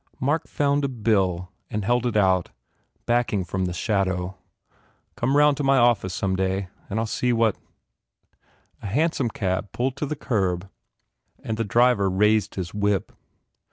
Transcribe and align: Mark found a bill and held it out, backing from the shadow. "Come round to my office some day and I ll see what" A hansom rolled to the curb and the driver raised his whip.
Mark 0.19 0.47
found 0.47 0.83
a 0.83 0.87
bill 0.87 1.51
and 1.69 1.85
held 1.85 2.07
it 2.07 2.17
out, 2.17 2.49
backing 3.05 3.43
from 3.43 3.65
the 3.65 3.71
shadow. 3.71 4.35
"Come 5.15 5.37
round 5.37 5.57
to 5.57 5.63
my 5.63 5.77
office 5.77 6.11
some 6.11 6.35
day 6.35 6.69
and 6.89 6.99
I 6.99 7.03
ll 7.03 7.05
see 7.05 7.31
what" 7.31 7.55
A 8.81 8.87
hansom 8.87 9.29
rolled 9.39 9.95
to 9.97 10.07
the 10.07 10.15
curb 10.15 10.67
and 11.43 11.55
the 11.55 11.63
driver 11.63 12.09
raised 12.09 12.55
his 12.55 12.73
whip. 12.73 13.11